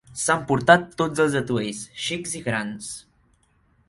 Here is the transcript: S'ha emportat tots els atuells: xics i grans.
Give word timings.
S'ha 0.19 0.35
emportat 0.39 0.87
tots 1.01 1.21
els 1.25 1.35
atuells: 1.41 1.81
xics 2.05 2.33
i 2.39 2.41
grans. 2.47 2.89